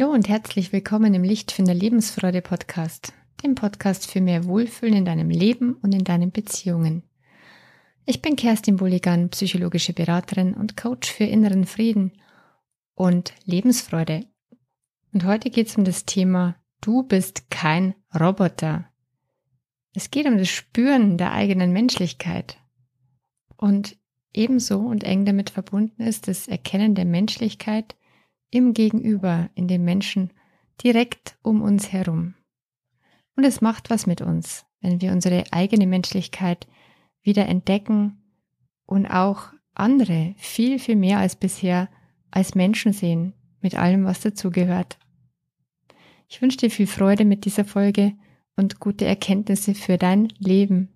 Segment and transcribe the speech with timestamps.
[0.00, 5.28] Hallo und herzlich willkommen im Lichtfinder Lebensfreude Podcast, dem Podcast für mehr Wohlfühlen in deinem
[5.28, 7.02] Leben und in deinen Beziehungen.
[8.06, 12.12] Ich bin Kerstin Bulligan, psychologische Beraterin und Coach für inneren Frieden
[12.94, 14.24] und Lebensfreude.
[15.12, 18.88] Und heute geht es um das Thema Du bist kein Roboter.
[19.94, 22.56] Es geht um das Spüren der eigenen Menschlichkeit.
[23.56, 23.96] Und
[24.32, 27.96] ebenso und eng damit verbunden ist das Erkennen der Menschlichkeit
[28.50, 30.30] im Gegenüber, in den Menschen
[30.82, 32.34] direkt um uns herum.
[33.36, 36.66] Und es macht was mit uns, wenn wir unsere eigene Menschlichkeit
[37.22, 38.22] wieder entdecken
[38.86, 41.88] und auch andere viel, viel mehr als bisher
[42.30, 44.98] als Menschen sehen, mit allem, was dazugehört.
[46.28, 48.12] Ich wünsche dir viel Freude mit dieser Folge
[48.56, 50.88] und gute Erkenntnisse für dein Leben.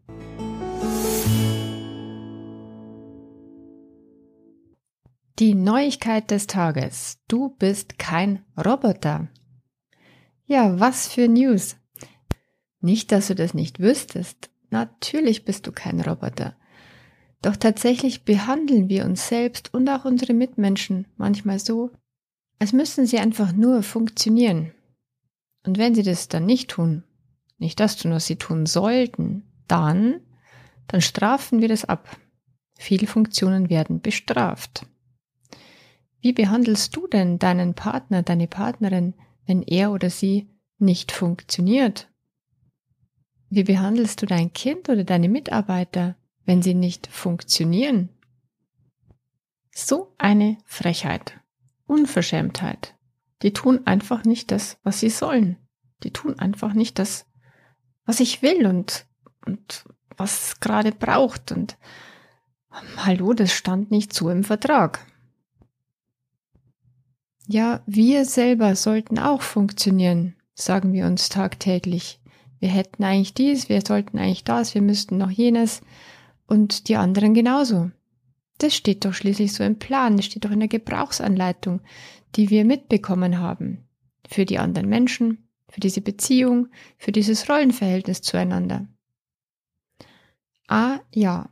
[5.38, 7.18] Die Neuigkeit des Tages.
[7.26, 9.28] Du bist kein Roboter.
[10.44, 11.76] Ja, was für News.
[12.82, 14.50] Nicht, dass du das nicht wüsstest.
[14.68, 16.54] Natürlich bist du kein Roboter.
[17.40, 21.90] Doch tatsächlich behandeln wir uns selbst und auch unsere Mitmenschen manchmal so,
[22.58, 24.72] als müssten sie einfach nur funktionieren.
[25.64, 27.04] Und wenn sie das dann nicht tun,
[27.56, 30.20] nicht das tun, was sie tun sollten, dann,
[30.88, 32.18] dann strafen wir das ab.
[32.76, 34.86] Viele Funktionen werden bestraft.
[36.22, 40.48] Wie behandelst du denn deinen Partner, deine Partnerin, wenn er oder sie
[40.78, 42.08] nicht funktioniert?
[43.50, 46.14] Wie behandelst du dein Kind oder deine Mitarbeiter,
[46.44, 48.08] wenn sie nicht funktionieren?
[49.74, 51.40] So eine Frechheit,
[51.86, 52.94] Unverschämtheit.
[53.42, 55.56] Die tun einfach nicht das, was sie sollen.
[56.04, 57.26] Die tun einfach nicht das,
[58.04, 59.06] was ich will und,
[59.44, 59.86] und
[60.16, 61.50] was es gerade braucht.
[61.50, 61.76] Und
[62.96, 65.04] hallo, das stand nicht so im Vertrag.
[67.52, 72.18] Ja, wir selber sollten auch funktionieren, sagen wir uns tagtäglich.
[72.60, 75.82] Wir hätten eigentlich dies, wir sollten eigentlich das, wir müssten noch jenes
[76.46, 77.90] und die anderen genauso.
[78.56, 81.82] Das steht doch schließlich so im Plan, das steht doch in der Gebrauchsanleitung,
[82.36, 83.86] die wir mitbekommen haben.
[84.26, 88.88] Für die anderen Menschen, für diese Beziehung, für dieses Rollenverhältnis zueinander.
[90.68, 91.50] Ah ja.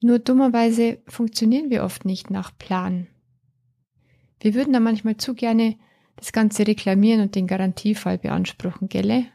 [0.00, 3.06] Nur dummerweise funktionieren wir oft nicht nach Plan.
[4.40, 5.76] Wir würden da manchmal zu gerne
[6.16, 9.26] das Ganze reklamieren und den Garantiefall beanspruchen, gelle?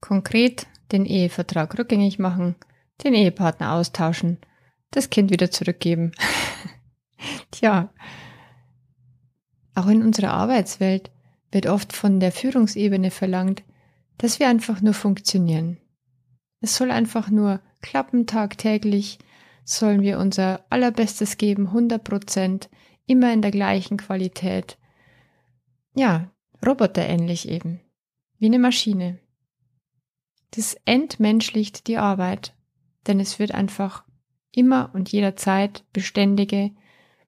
[0.00, 2.56] Konkret den Ehevertrag rückgängig machen,
[3.04, 4.38] den Ehepartner austauschen,
[4.90, 6.12] das Kind wieder zurückgeben.
[7.50, 7.92] Tja,
[9.74, 11.10] auch in unserer Arbeitswelt
[11.52, 13.62] wird oft von der Führungsebene verlangt,
[14.18, 15.78] dass wir einfach nur funktionieren.
[16.60, 19.18] Es soll einfach nur klappen tagtäglich,
[19.64, 22.68] sollen wir unser allerbestes geben, 100 Prozent,
[23.10, 24.78] immer in der gleichen Qualität.
[25.96, 26.30] Ja,
[26.64, 27.80] roboterähnlich eben,
[28.38, 29.18] wie eine Maschine.
[30.52, 32.54] Das entmenschlicht die Arbeit,
[33.08, 34.04] denn es wird einfach
[34.52, 36.70] immer und jederzeit beständige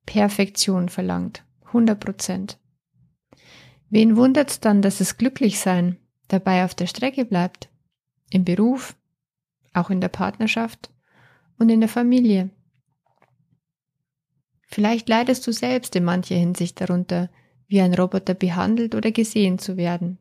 [0.07, 2.59] Perfektion verlangt, 100 Prozent.
[3.91, 5.97] Wen wundert's dann, dass es Glücklichsein
[6.29, 7.71] dabei auf der Strecke bleibt?
[8.31, 8.97] Im Beruf,
[9.75, 10.93] auch in der Partnerschaft
[11.59, 12.51] und in der Familie.
[14.73, 17.29] Vielleicht leidest du selbst in mancher Hinsicht darunter,
[17.67, 20.17] wie ein Roboter behandelt oder gesehen zu werden.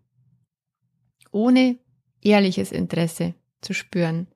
[1.31, 1.79] Ohne
[2.22, 4.28] ehrliches Interesse zu spüren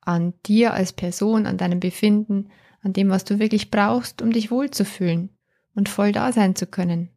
[0.00, 2.48] an dir als Person, an deinem Befinden,
[2.80, 5.28] an dem, was du wirklich brauchst, um dich wohlzufühlen
[5.74, 7.10] und voll da sein zu können,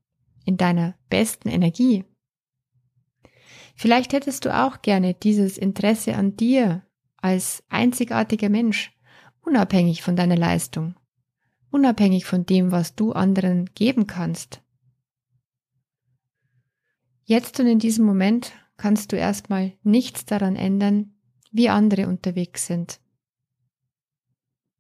[0.44, 2.04] in deiner besten Energie.
[3.74, 8.92] Vielleicht hättest du auch gerne dieses Interesse an dir als einzigartiger Mensch,
[9.46, 10.96] unabhängig von deiner Leistung
[11.74, 14.62] unabhängig von dem, was du anderen geben kannst.
[17.26, 21.16] Jetzt und in diesem Moment kannst du erstmal nichts daran ändern,
[21.52, 23.00] wie andere unterwegs sind.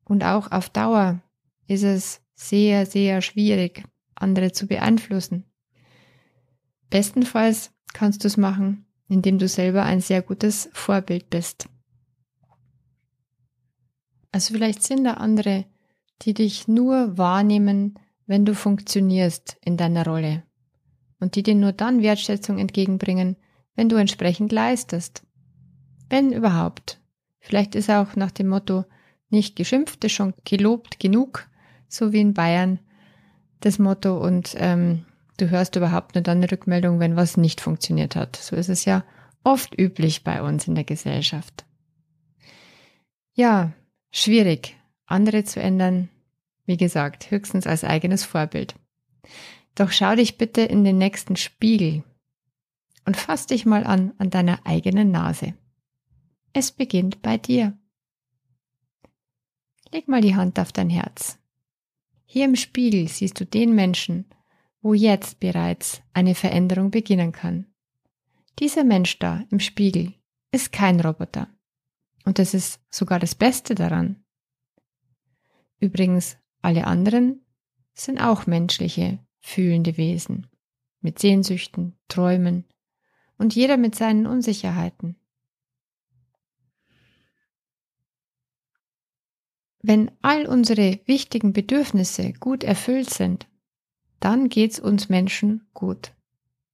[0.03, 1.21] Und auch auf Dauer
[1.67, 5.45] ist es sehr, sehr schwierig, andere zu beeinflussen.
[6.89, 11.69] Bestenfalls kannst du es machen, indem du selber ein sehr gutes Vorbild bist.
[14.31, 15.65] Also vielleicht sind da andere
[16.21, 20.43] die dich nur wahrnehmen, wenn du funktionierst in deiner Rolle
[21.19, 23.37] und die dir nur dann Wertschätzung entgegenbringen,
[23.75, 25.23] wenn du entsprechend leistest.
[26.09, 27.01] Wenn überhaupt.
[27.39, 28.85] Vielleicht ist auch nach dem Motto
[29.29, 31.47] nicht geschimpft, ist schon gelobt genug,
[31.87, 32.79] so wie in Bayern
[33.59, 35.05] das Motto und ähm,
[35.37, 38.35] du hörst überhaupt nur dann eine Rückmeldung, wenn was nicht funktioniert hat.
[38.35, 39.03] So ist es ja
[39.43, 41.65] oft üblich bei uns in der Gesellschaft.
[43.33, 43.73] Ja,
[44.11, 46.09] schwierig, andere zu ändern,
[46.65, 48.75] wie gesagt, höchstens als eigenes Vorbild.
[49.75, 52.03] Doch schau dich bitte in den nächsten Spiegel
[53.05, 55.55] und fass dich mal an an deiner eigenen Nase.
[56.53, 57.77] Es beginnt bei dir.
[59.91, 61.39] Leg mal die Hand auf dein Herz.
[62.25, 64.25] Hier im Spiegel siehst du den Menschen,
[64.81, 67.67] wo jetzt bereits eine Veränderung beginnen kann.
[68.59, 70.13] Dieser Mensch da im Spiegel
[70.51, 71.47] ist kein Roboter.
[72.25, 74.22] Und das ist sogar das Beste daran.
[75.83, 77.41] Übrigens, alle anderen
[77.93, 80.47] sind auch menschliche, fühlende Wesen,
[81.01, 82.63] mit Sehnsüchten, Träumen
[83.37, 85.17] und jeder mit seinen Unsicherheiten.
[89.81, 93.49] Wenn all unsere wichtigen Bedürfnisse gut erfüllt sind,
[94.21, 96.13] dann geht's uns Menschen gut.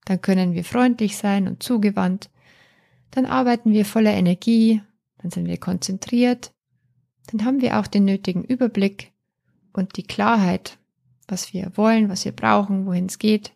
[0.05, 2.29] Dann können wir freundlich sein und zugewandt,
[3.09, 4.83] dann arbeiten wir voller Energie,
[5.17, 6.53] dann sind wir konzentriert,
[7.31, 9.11] dann haben wir auch den nötigen Überblick
[9.73, 10.77] und die Klarheit,
[11.27, 13.53] was wir wollen, was wir brauchen, wohin es geht.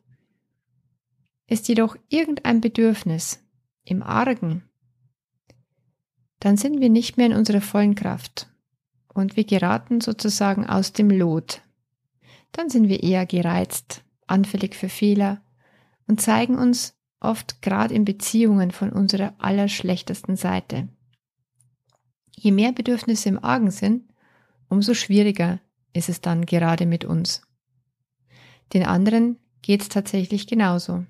[1.47, 3.39] Ist jedoch irgendein Bedürfnis
[3.83, 4.63] im Argen,
[6.39, 8.49] dann sind wir nicht mehr in unserer vollen Kraft
[9.13, 11.61] und wir geraten sozusagen aus dem Lot.
[12.51, 15.41] Dann sind wir eher gereizt, anfällig für Fehler
[16.05, 20.89] und zeigen uns oft gerade in Beziehungen von unserer allerschlechtesten Seite.
[22.35, 24.03] Je mehr Bedürfnisse im Argen sind,
[24.69, 25.59] umso schwieriger
[25.93, 27.41] ist es dann gerade mit uns.
[28.73, 31.05] Den anderen geht es tatsächlich genauso.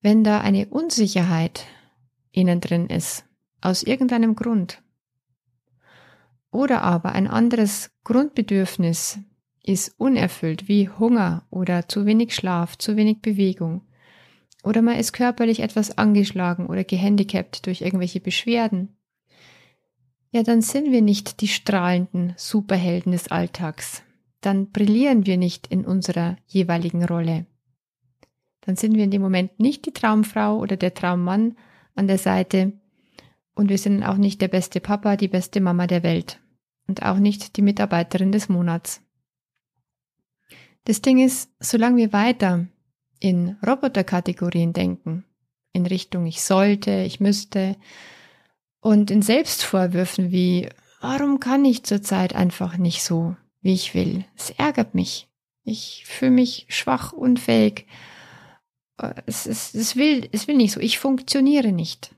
[0.00, 1.66] Wenn da eine Unsicherheit
[2.32, 3.24] innen drin ist,
[3.60, 4.82] aus irgendeinem Grund,
[6.50, 9.18] oder aber ein anderes Grundbedürfnis
[9.62, 13.82] ist unerfüllt, wie Hunger oder zu wenig Schlaf, zu wenig Bewegung,
[14.62, 18.95] oder man ist körperlich etwas angeschlagen oder gehandicapt durch irgendwelche Beschwerden,
[20.30, 24.02] ja, dann sind wir nicht die strahlenden Superhelden des Alltags.
[24.40, 27.46] Dann brillieren wir nicht in unserer jeweiligen Rolle.
[28.60, 31.56] Dann sind wir in dem Moment nicht die Traumfrau oder der Traummann
[31.94, 32.72] an der Seite
[33.54, 36.40] und wir sind auch nicht der beste Papa, die beste Mama der Welt
[36.86, 39.02] und auch nicht die Mitarbeiterin des Monats.
[40.84, 42.66] Das Ding ist, solange wir weiter
[43.18, 45.24] in Roboterkategorien denken,
[45.72, 47.76] in Richtung ich sollte, ich müsste,
[48.86, 50.68] und in Selbstvorwürfen wie,
[51.00, 54.24] warum kann ich zurzeit einfach nicht so, wie ich will?
[54.36, 55.26] Es ärgert mich.
[55.64, 57.88] Ich fühle mich schwach, unfähig.
[59.26, 60.78] Es, es, es, will, es will nicht so.
[60.78, 62.14] Ich funktioniere nicht.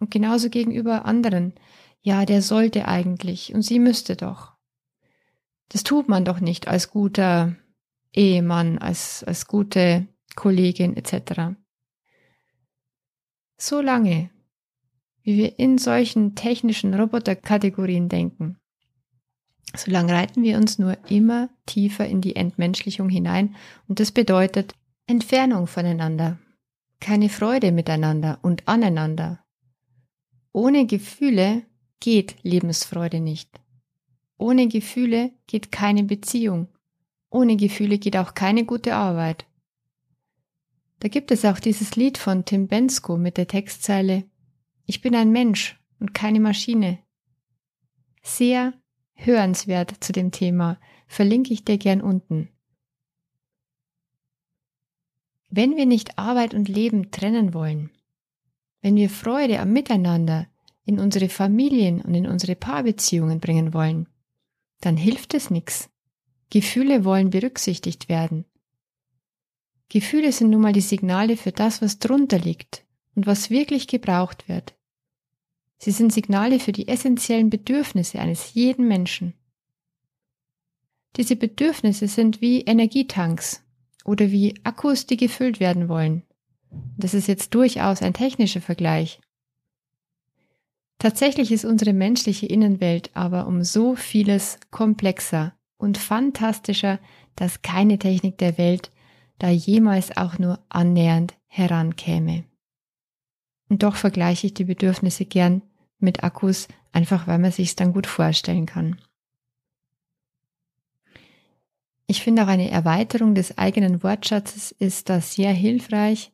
[0.00, 1.54] Und genauso gegenüber anderen.
[2.02, 4.52] Ja, der sollte eigentlich und sie müsste doch.
[5.70, 7.56] Das tut man doch nicht als guter
[8.12, 10.06] Ehemann, als, als gute
[10.36, 11.56] Kollegin etc.
[13.56, 14.28] Solange
[15.30, 18.56] wie wir in solchen technischen Roboterkategorien denken.
[19.76, 23.54] Solange reiten wir uns nur immer tiefer in die Entmenschlichung hinein
[23.86, 24.74] und das bedeutet
[25.06, 26.40] Entfernung voneinander,
[26.98, 29.44] keine Freude miteinander und aneinander.
[30.52, 31.62] Ohne Gefühle
[32.00, 33.60] geht Lebensfreude nicht.
[34.36, 36.66] Ohne Gefühle geht keine Beziehung.
[37.30, 39.46] Ohne Gefühle geht auch keine gute Arbeit.
[40.98, 44.24] Da gibt es auch dieses Lied von Tim Bensko mit der Textzeile
[44.90, 46.98] ich bin ein Mensch und keine Maschine.
[48.24, 48.74] Sehr
[49.14, 52.48] hörenswert zu dem Thema, verlinke ich dir gern unten.
[55.48, 57.90] Wenn wir nicht Arbeit und Leben trennen wollen,
[58.82, 60.48] wenn wir Freude am Miteinander
[60.84, 64.08] in unsere Familien und in unsere Paarbeziehungen bringen wollen,
[64.80, 65.88] dann hilft es nichts.
[66.50, 68.44] Gefühle wollen berücksichtigt werden.
[69.88, 74.48] Gefühle sind nun mal die Signale für das, was drunter liegt und was wirklich gebraucht
[74.48, 74.74] wird.
[75.82, 79.32] Sie sind Signale für die essentiellen Bedürfnisse eines jeden Menschen.
[81.16, 83.64] Diese Bedürfnisse sind wie Energietanks
[84.04, 86.22] oder wie Akkus, die gefüllt werden wollen.
[86.98, 89.20] Das ist jetzt durchaus ein technischer Vergleich.
[90.98, 97.00] Tatsächlich ist unsere menschliche Innenwelt aber um so vieles komplexer und fantastischer,
[97.36, 98.92] dass keine Technik der Welt
[99.38, 102.44] da jemals auch nur annähernd herankäme.
[103.70, 105.62] Und doch vergleiche ich die Bedürfnisse gern
[106.02, 108.98] mit Akkus, einfach weil man sich es dann gut vorstellen kann.
[112.06, 116.32] Ich finde auch eine Erweiterung des eigenen Wortschatzes ist da sehr hilfreich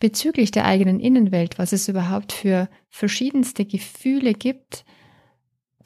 [0.00, 4.84] bezüglich der eigenen Innenwelt, was es überhaupt für verschiedenste Gefühle gibt,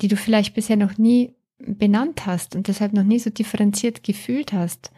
[0.00, 4.52] die du vielleicht bisher noch nie benannt hast und deshalb noch nie so differenziert gefühlt
[4.52, 4.92] hast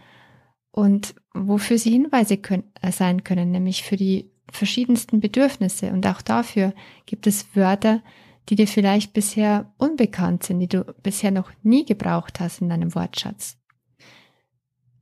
[0.71, 5.91] und wofür sie Hinweise können, äh, sein können, nämlich für die verschiedensten Bedürfnisse.
[5.91, 6.75] Und auch dafür
[7.07, 8.03] gibt es Wörter,
[8.49, 12.95] die dir vielleicht bisher unbekannt sind, die du bisher noch nie gebraucht hast in deinem
[12.95, 13.57] Wortschatz.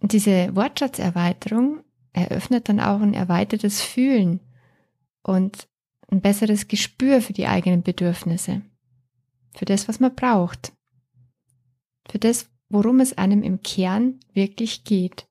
[0.03, 1.81] diese Wortschatzerweiterung
[2.13, 4.41] eröffnet dann auch ein erweitertes Fühlen
[5.23, 5.69] und
[6.11, 8.63] ein besseres Gespür für die eigenen Bedürfnisse,
[9.55, 10.73] für das, was man braucht,
[12.09, 15.27] für das, worum es einem im Kern wirklich geht.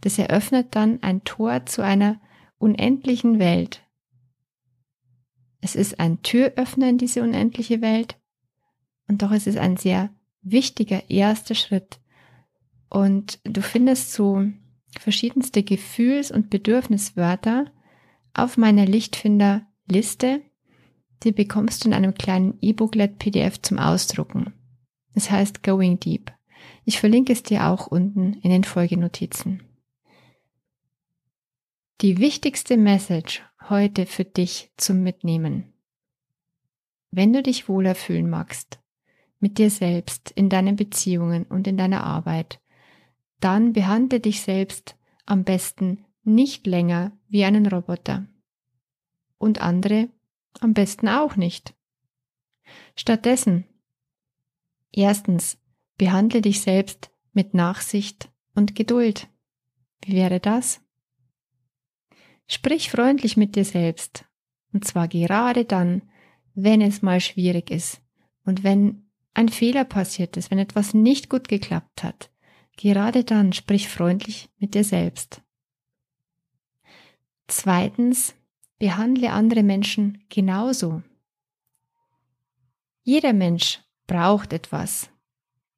[0.00, 2.20] Das eröffnet dann ein Tor zu einer
[2.58, 3.82] unendlichen Welt.
[5.60, 8.18] Es ist ein Türöffner in diese unendliche Welt
[9.08, 10.10] und doch ist es ein sehr
[10.42, 12.00] wichtiger erster Schritt.
[12.88, 14.44] Und du findest so
[14.98, 17.66] verschiedenste Gefühls- und Bedürfniswörter
[18.34, 20.42] auf meiner Lichtfinder-Liste.
[21.24, 24.54] Die bekommst du in einem kleinen E-Booklet-PDF zum Ausdrucken.
[25.14, 26.32] Es heißt Going Deep.
[26.84, 29.62] Ich verlinke es dir auch unten in den Folgenotizen.
[32.00, 35.72] Die wichtigste Message heute für dich zum Mitnehmen.
[37.10, 38.78] Wenn du dich wohler fühlen magst,
[39.40, 42.60] mit dir selbst, in deinen Beziehungen und in deiner Arbeit,
[43.40, 48.28] dann behandle dich selbst am besten nicht länger wie einen Roboter.
[49.36, 50.08] Und andere
[50.60, 51.74] am besten auch nicht.
[52.94, 53.64] Stattdessen,
[54.92, 55.58] erstens,
[55.96, 59.26] behandle dich selbst mit Nachsicht und Geduld.
[60.04, 60.80] Wie wäre das?
[62.50, 64.24] Sprich freundlich mit dir selbst,
[64.72, 66.02] und zwar gerade dann,
[66.54, 68.00] wenn es mal schwierig ist
[68.44, 72.30] und wenn ein Fehler passiert ist, wenn etwas nicht gut geklappt hat,
[72.78, 75.42] gerade dann sprich freundlich mit dir selbst.
[77.48, 78.34] Zweitens,
[78.78, 81.02] behandle andere Menschen genauso.
[83.02, 85.10] Jeder Mensch braucht etwas.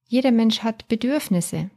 [0.04, 1.70] Jeder Mensch hat Bedürfnisse.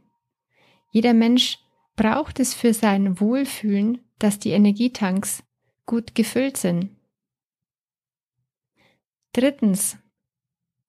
[0.92, 1.58] Jeder Mensch
[1.96, 5.42] braucht es für sein Wohlfühlen, dass die Energietanks
[5.86, 6.90] gut gefüllt sind.
[9.32, 9.98] Drittens,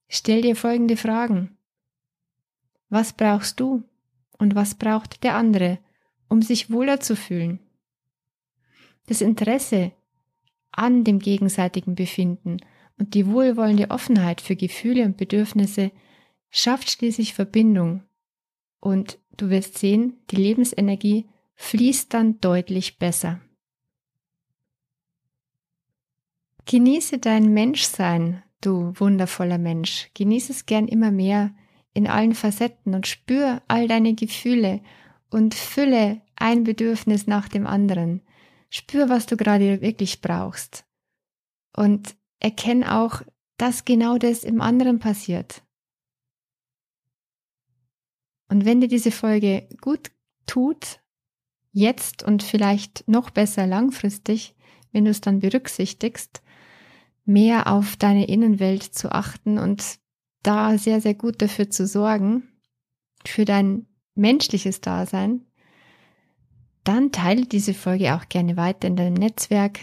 [0.08, 1.58] Stell dir folgende Fragen.
[2.90, 3.84] Was brauchst du
[4.38, 5.80] und was braucht der andere,
[6.30, 7.60] um sich wohler zu fühlen?
[9.08, 9.92] Das Interesse
[10.72, 12.58] an dem gegenseitigen Befinden
[12.98, 15.92] und die wohlwollende Offenheit für Gefühle und Bedürfnisse
[16.50, 18.04] schafft schließlich Verbindung
[18.80, 23.42] und du wirst sehen, die Lebensenergie fließt dann deutlich besser.
[26.66, 30.10] Genieße dein Menschsein du wundervoller Mensch.
[30.14, 31.54] Genieß es gern immer mehr
[31.94, 34.82] in allen Facetten und spür all deine Gefühle
[35.30, 38.22] und fülle ein Bedürfnis nach dem anderen.
[38.70, 40.86] Spür, was du gerade wirklich brauchst.
[41.76, 43.22] Und erkenn auch,
[43.58, 45.64] dass genau das im anderen passiert.
[48.50, 50.12] Und wenn dir diese Folge gut
[50.46, 51.00] tut,
[51.76, 54.56] jetzt und vielleicht noch besser langfristig,
[54.94, 56.42] wenn du es dann berücksichtigst,
[57.26, 60.00] mehr auf deine Innenwelt zu achten und
[60.42, 62.44] da sehr, sehr gut dafür zu sorgen,
[63.26, 65.42] für dein menschliches Dasein,
[66.86, 69.80] dann teile diese Folge auch gerne weiter in deinem Netzwerk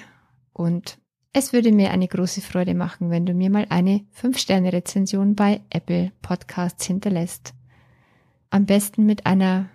[0.54, 0.98] und
[1.34, 6.12] es würde mir eine große Freude machen, wenn du mir mal eine 5-Sterne-Rezension bei Apple
[6.22, 7.52] Podcasts hinterlässt.
[8.48, 9.68] Am besten mit einer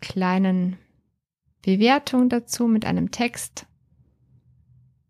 [0.00, 0.76] kleinen
[1.66, 3.66] Bewertung dazu, mit einem Text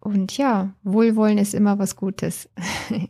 [0.06, 2.48] und ja, Wohlwollen ist immer was Gutes.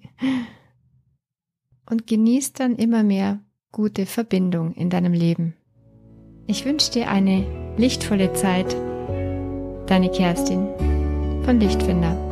[1.91, 5.55] und genieß dann immer mehr gute Verbindung in deinem Leben.
[6.47, 8.75] Ich wünsche dir eine lichtvolle Zeit.
[9.87, 10.69] Deine Kerstin
[11.45, 12.26] von Lichtfinder.